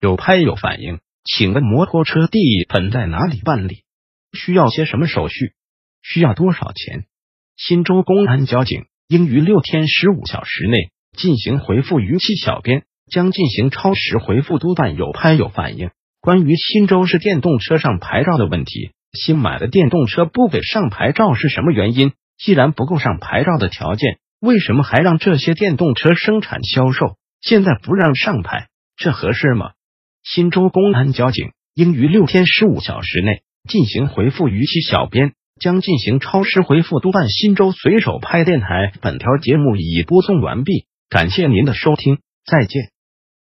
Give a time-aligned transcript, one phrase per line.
[0.00, 3.84] 有拍有反应，请问摩托车地本在哪里办理？
[4.32, 5.52] 需要些什么手续？
[6.02, 7.06] 需要多少钱？
[7.56, 15.90] 新州公安交警应于六天十五小时内进行回复逾期小编，将进行超时回复督办有拍有反应。
[16.20, 22.12] 关于新州市电动车上牌照的问题，新买的电动车不给上牌照是什么原因？
[22.36, 27.16] 既然不够上牌照的条件，为什么还让这些电动车生产销售？
[27.40, 29.70] 现在不让上牌，这合适吗？
[30.26, 37.28] 新州公安交警应于六天十五小时内进行回复逾期小编，将进行超时回复督办。
[37.28, 42.95] 新州随手拍电台，本条节目已播送完毕，感谢您的收听，再见。